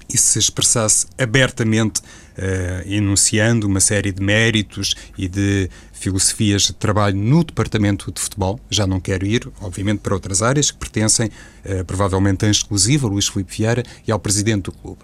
[0.08, 7.18] e se expressasse abertamente, uh, enunciando uma série de méritos e de filosofias de trabalho
[7.18, 8.60] no departamento de futebol.
[8.70, 11.30] Já não quero ir, obviamente, para outras áreas que pertencem,
[11.66, 15.00] uh, provavelmente em exclusiva, a Luís Filipe Vieira e ao presidente do clube.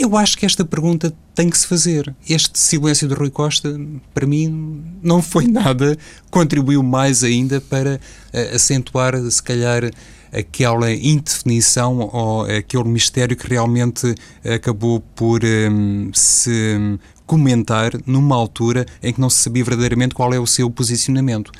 [0.00, 2.14] Eu acho que esta pergunta tem que se fazer.
[2.26, 3.78] Este silêncio de Rui Costa,
[4.14, 5.94] para mim, não foi nada,
[6.30, 7.96] contribuiu mais ainda para
[8.32, 9.90] uh, acentuar, se calhar,
[10.32, 19.12] aquela indefinição ou aquele mistério que realmente acabou por um, se comentar numa altura em
[19.12, 21.52] que não se sabia verdadeiramente qual é o seu posicionamento.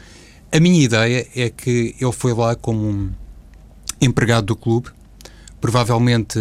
[0.50, 3.10] A minha ideia é que ele foi lá como um
[4.00, 4.88] empregado do clube,
[5.60, 6.38] provavelmente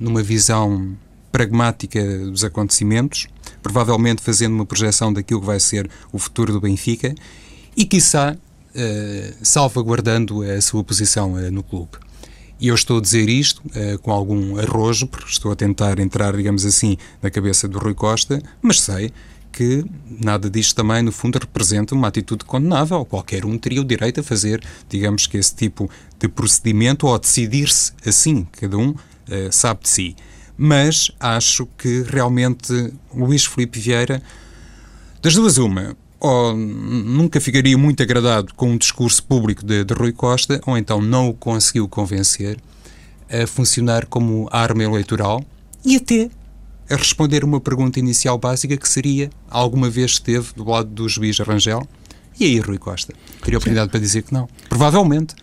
[0.00, 0.96] numa visão
[1.36, 3.26] pragmática dos acontecimentos,
[3.62, 7.14] provavelmente fazendo uma projeção daquilo que vai ser o futuro do Benfica
[7.76, 8.34] e, quiçá,
[8.74, 11.92] eh, salvaguardando a sua posição uh, no clube.
[12.58, 16.34] E eu estou a dizer isto uh, com algum arrojo, porque estou a tentar entrar,
[16.34, 19.12] digamos assim, na cabeça do Rui Costa, mas sei
[19.52, 23.04] que nada disto também, no fundo, representa uma atitude condenável.
[23.04, 27.18] Qualquer um teria o direito a fazer, digamos que, esse tipo de procedimento ou a
[27.18, 28.46] decidir-se assim.
[28.52, 28.94] Cada um
[29.50, 30.16] sabe de si.
[30.56, 34.22] Mas acho que realmente Luís Felipe Vieira,
[35.20, 40.12] das duas, uma, ou nunca ficaria muito agradado com um discurso público de, de Rui
[40.12, 42.58] Costa, ou então não o conseguiu convencer
[43.30, 45.44] a funcionar como arma eleitoral
[45.84, 46.30] e até
[46.88, 51.38] a responder uma pergunta inicial básica que seria: alguma vez esteve do lado do juiz
[51.38, 51.86] Rangel?
[52.38, 53.14] E aí, Rui Costa?
[53.42, 53.90] Teria oportunidade Sim.
[53.90, 54.48] para dizer que não?
[54.68, 55.34] Provavelmente.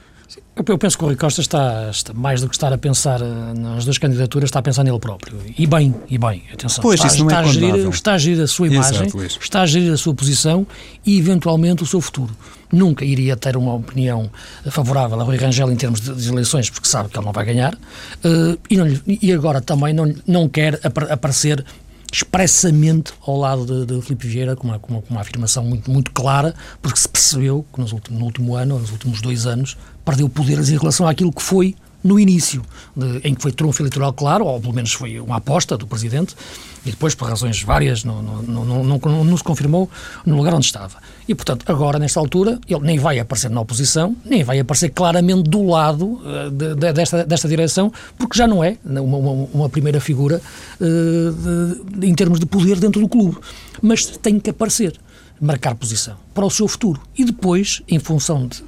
[0.56, 3.26] Eu penso que o Rui Costa está, está, mais do que estar a pensar eh,
[3.56, 5.40] nas duas candidaturas, está a pensar nele próprio.
[5.58, 6.82] E bem, e bem, atenção.
[6.84, 9.24] Pois, está, isso não está, é a gerir, está a gerir a sua imagem, Exato,
[9.42, 10.66] está a gerir a sua posição
[11.04, 12.36] e, eventualmente, o seu futuro.
[12.72, 14.30] Nunca iria ter uma opinião
[14.70, 17.46] favorável a Rui Rangel em termos de, de eleições, porque sabe que ele não vai
[17.46, 21.66] ganhar, uh, e, não, e, agora também não, não quer aparecer
[22.12, 25.90] expressamente ao lado de, de Filipe Vieira, com uma, com, uma, com uma, afirmação muito,
[25.90, 29.76] muito clara, porque se percebeu que nos últimos, no último ano, nos últimos dois anos,
[30.04, 32.62] perdeu poderes em relação àquilo que foi no início,
[32.96, 36.36] de, em que foi trunfo eleitoral claro, ou pelo menos foi uma aposta do Presidente,
[36.86, 39.90] e depois, por razões várias, não, não, não, não, não se confirmou
[40.26, 40.98] no lugar onde estava.
[41.26, 45.50] E, portanto, agora, nesta altura, ele nem vai aparecer na oposição, nem vai aparecer claramente
[45.50, 49.70] do lado uh, de, de, desta, desta direção, porque já não é uma, uma, uma
[49.70, 50.42] primeira figura
[50.82, 53.38] uh, de, em termos de poder dentro do clube.
[53.82, 55.00] Mas tem que aparecer
[55.44, 58.64] marcar posição para o seu futuro e depois, em função de,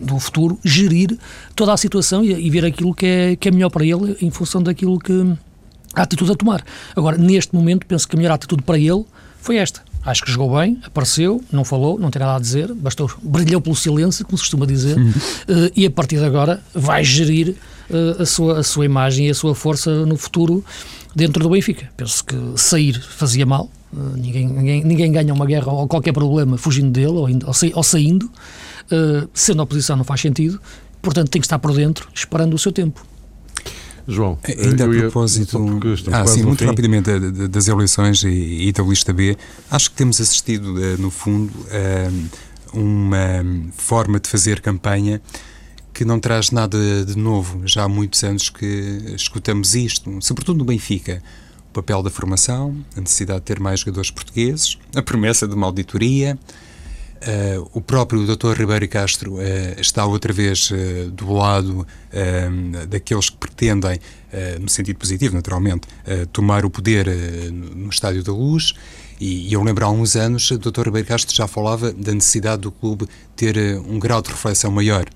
[0.00, 1.18] do futuro, gerir
[1.54, 4.30] toda a situação e, e, ver aquilo que é, que é melhor para ele em
[4.30, 5.12] função daquilo que
[5.94, 6.64] a atitude a tomar.
[6.96, 9.04] Agora, neste momento, penso que a melhor atitude para ele
[9.40, 9.82] foi esta.
[10.04, 13.74] Acho que jogou bem, apareceu, não falou, não tem nada a dizer, bastou, brilhou pelo
[13.74, 15.12] silêncio, como se costuma dizer, uh,
[15.74, 17.56] e a partir de agora vai gerir
[17.88, 20.62] uh, a, sua, a sua imagem e a sua força no futuro
[21.14, 21.88] dentro do Benfica.
[21.96, 23.70] Penso que sair fazia mal,
[24.16, 27.66] ninguém, ninguém, ninguém ganha uma guerra ou qualquer problema fugindo dele ou, indo, ou, sa,
[27.74, 28.30] ou saindo.
[28.86, 30.60] Uh, sendo oposição não faz sentido.
[31.00, 33.04] Portanto, tem que estar por dentro, esperando o seu tempo.
[34.06, 35.58] João, ainda a propósito,
[36.12, 36.66] ah, sim, muito fim.
[36.66, 37.08] rapidamente
[37.48, 39.34] das eleições e, e, da lista B,
[39.70, 43.44] acho que temos assistido, no fundo, a uma
[43.76, 45.22] forma de fazer campanha
[45.92, 47.62] que não traz nada de novo.
[47.64, 51.22] Já há muitos anos que escutamos isto, sobretudo no Benfica.
[51.74, 56.38] Papel da formação, a necessidade de ter mais jogadores portugueses, a promessa de uma auditoria.
[57.24, 58.52] Uh, o próprio Dr.
[58.52, 59.40] Ribeiro Castro uh,
[59.80, 61.86] está outra vez uh, do lado
[62.88, 63.98] daqueles que pretendem,
[64.60, 65.88] no sentido positivo, naturalmente,
[66.32, 67.08] tomar o poder
[67.50, 68.72] no Estádio da Luz.
[69.20, 70.84] E, e, eu lembro há uns anos, o Dr.
[70.84, 75.06] Ribeiro Castro já falava da necessidade do clube ter um grau de reflexão maior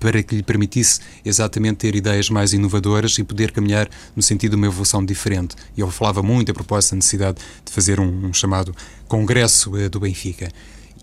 [0.00, 4.56] para que lhe permitisse exatamente ter ideias mais inovadoras e poder caminhar no sentido de
[4.56, 5.54] uma evolução diferente.
[5.76, 8.74] E ele falava muito a propósito da necessidade de fazer um, um chamado
[9.06, 10.48] Congresso uh, do Benfica.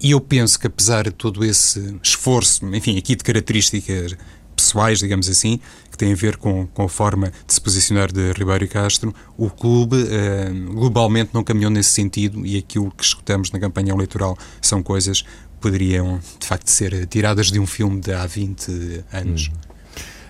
[0.01, 4.15] E eu penso que, apesar de todo esse esforço, enfim, aqui de características
[4.55, 5.59] pessoais, digamos assim,
[5.91, 9.13] que têm a ver com, com a forma de se posicionar de Ribeiro e Castro,
[9.37, 14.37] o clube uh, globalmente não caminhou nesse sentido e aquilo que escutamos na campanha eleitoral
[14.61, 15.23] são coisas
[15.59, 19.51] poderiam, de facto, ser tiradas de um filme de há 20 anos.
[19.53, 19.67] Hum.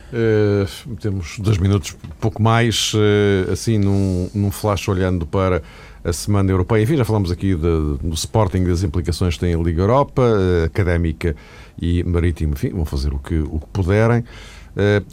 [0.07, 5.61] Uh, temos dois minutos, pouco mais, uh, assim, num, num flash olhando para
[6.03, 6.81] a Semana Europeia.
[6.81, 10.65] Enfim, já falamos aqui de, do Sporting, das implicações que tem a Liga Europa, uh,
[10.65, 11.35] Académica
[11.79, 14.23] e Marítimo, enfim, vão fazer o que, o que puderem.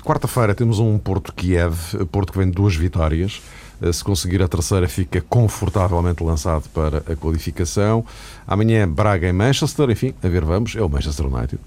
[0.03, 3.41] Quarta-feira temos um Porto-Kiev, Porto que vem de duas vitórias.
[3.85, 8.05] Eh, se conseguir a terceira, fica confortavelmente lançado para a qualificação.
[8.47, 11.61] Amanhã, Braga em Manchester, enfim, a ver, vamos, é o Manchester United.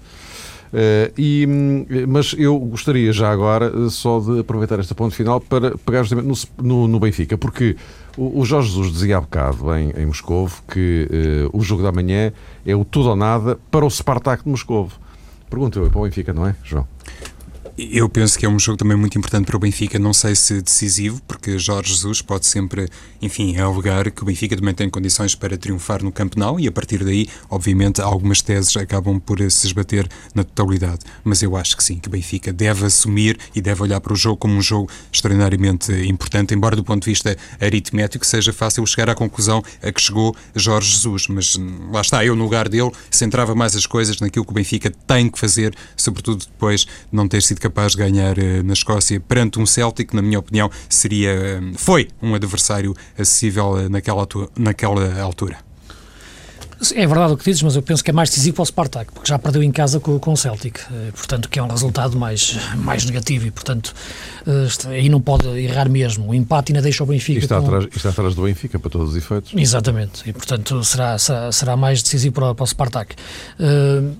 [0.70, 5.40] Uh, e, hum, mas eu gostaria já agora uh, só de aproveitar este ponto final
[5.40, 6.26] para pegar justamente
[6.58, 7.74] no, no, no Benfica, porque
[8.18, 11.08] o, o, Jorge Jesus dizia há bocado em, em Moscovo que
[11.50, 12.34] uh, o jogo da manhã
[12.66, 14.92] é o tudo ou nada para o Spartak de Moscovo.
[15.48, 16.86] Pergunto eu para o Benfica, não é, João?
[17.80, 20.60] Eu penso que é um jogo também muito importante para o Benfica, não sei se
[20.60, 22.88] decisivo, porque Jorge Jesus pode sempre,
[23.22, 27.04] enfim, alegar que o Benfica também tem condições para triunfar no Campeonato e a partir
[27.04, 31.02] daí, obviamente, algumas teses acabam por se esbater na totalidade.
[31.22, 34.16] Mas eu acho que sim, que o Benfica deve assumir e deve olhar para o
[34.16, 39.08] jogo como um jogo extraordinariamente importante, embora do ponto de vista aritmético seja fácil chegar
[39.08, 41.28] à conclusão a que chegou Jorge Jesus.
[41.28, 44.54] Mas hum, lá está, eu no lugar dele centrava mais as coisas naquilo que o
[44.54, 48.72] Benfica tem que fazer, sobretudo depois de não ter sido capaz de ganhar uh, na
[48.72, 54.26] Escócia perante um Celtic, na minha opinião, seria, uh, foi um adversário acessível uh, naquela,
[54.56, 55.58] naquela altura.
[56.94, 59.12] É verdade o que dizes, mas eu penso que é mais decisivo para o Spartak,
[59.12, 60.78] porque já perdeu em casa com, com o Celtic,
[61.12, 63.92] portanto, que é um resultado mais, mais negativo e, portanto,
[64.86, 66.28] aí não pode errar mesmo.
[66.28, 67.40] O empate ainda deixa o Benfica.
[67.40, 67.66] E está, com...
[67.66, 69.52] atrás, está atrás do Benfica para todos os efeitos.
[69.56, 73.16] Exatamente, e, portanto, será, será, será mais decisivo para, para o Spartak.
[73.58, 74.14] Uh,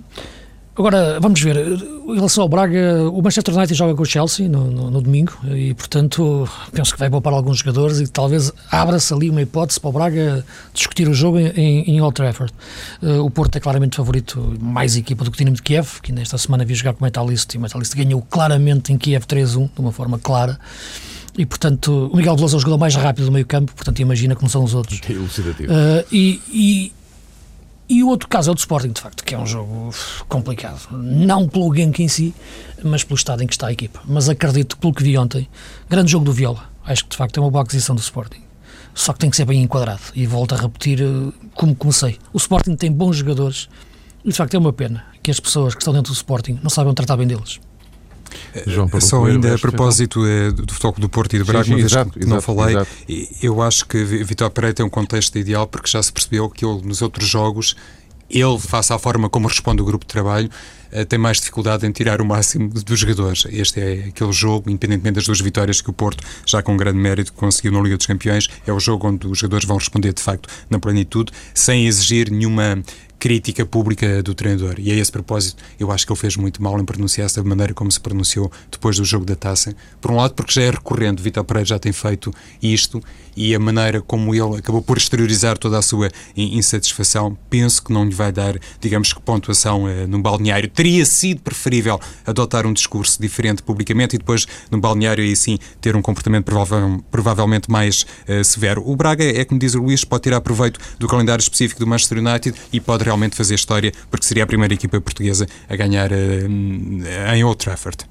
[0.78, 4.70] Agora, vamos ver, em relação ao Braga, o Manchester United joga com o Chelsea no,
[4.70, 9.28] no, no domingo e, portanto, penso que vai poupar alguns jogadores e talvez abra-se ali
[9.28, 12.54] uma hipótese para o Braga discutir o jogo em, em Old Trafford.
[13.02, 16.12] Uh, o Porto é claramente favorito, mais equipa do que o Dinamo de Kiev, que
[16.12, 19.70] nesta semana viu jogar com o Metalist e o Metalist ganhou claramente em Kiev 3-1,
[19.74, 20.60] de uma forma clara.
[21.36, 24.36] E, portanto, o Miguel Veloso é o jogador mais rápido do meio campo, portanto, imagina
[24.36, 25.00] como são os outros.
[25.68, 26.92] Uh, e, e
[27.88, 29.94] e o outro caso é o do Sporting, de facto, que é um jogo
[30.28, 30.88] complicado.
[30.90, 32.34] Não pelo Genk em si,
[32.84, 34.00] mas pelo estado em que está a equipa.
[34.04, 35.48] Mas acredito, pelo que vi ontem,
[35.88, 36.70] grande jogo do Viola.
[36.84, 38.42] Acho que, de facto, é uma boa aquisição do Sporting.
[38.94, 40.02] Só que tem que ser bem enquadrado.
[40.14, 42.18] E volto a repetir eh, como comecei.
[42.32, 43.68] O Sporting tem bons jogadores
[44.24, 46.68] e, de facto, é uma pena que as pessoas que estão dentro do Sporting não
[46.68, 47.60] saibam tratar bem deles.
[48.66, 51.70] João Paulo Só ainda a propósito é, do futebol do Porto e do Braga, sim,
[51.70, 52.90] sim, uma vez exato, que não falei, exato.
[53.42, 56.82] eu acho que Vitor Pereira tem um contexto ideal porque já se percebeu que ele,
[56.82, 57.76] nos outros jogos
[58.30, 60.50] ele, face à forma como responde o grupo de trabalho,
[60.92, 63.46] eh, tem mais dificuldade em tirar o máximo dos jogadores.
[63.50, 67.32] Este é aquele jogo, independentemente das duas vitórias que o Porto, já com grande mérito,
[67.32, 70.48] conseguiu na Liga dos Campeões, é o jogo onde os jogadores vão responder de facto
[70.68, 72.82] na plenitude, sem exigir nenhuma
[73.18, 74.76] crítica pública do treinador.
[74.78, 77.74] E a esse propósito, eu acho que ele fez muito mal em pronunciar-se da maneira
[77.74, 79.74] como se pronunciou depois do jogo da taça.
[80.00, 83.02] Por um lado, porque já é recorrente, Vitor Pereira já tem feito isto
[83.36, 88.04] e a maneira como ele acabou por exteriorizar toda a sua insatisfação, penso que não
[88.04, 90.68] lhe vai dar, digamos que, pontuação eh, no balneário.
[90.68, 95.94] Teria sido preferível adotar um discurso diferente publicamente e depois, no balneário, aí sim, ter
[95.94, 96.50] um comportamento
[97.10, 98.82] provavelmente mais eh, severo.
[98.84, 102.18] O Braga, é como diz o Luís, pode tirar proveito do calendário específico do Manchester
[102.18, 107.34] United e pode realmente fazer história, porque seria a primeira equipa portuguesa a ganhar uh,
[107.34, 108.04] em Old Trafford.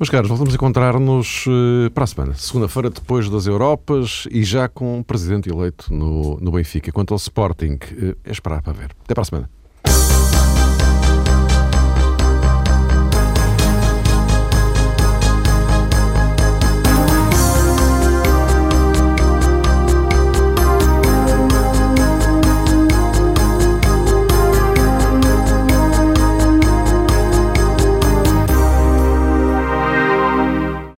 [0.00, 2.34] Meus caros, voltamos a encontrar-nos uh, para a semana.
[2.34, 6.92] Segunda-feira, depois das Europas e já com um presidente eleito no, no Benfica.
[6.92, 8.90] Quanto ao Sporting, uh, é esperar para ver.
[9.04, 9.57] Até para a semana.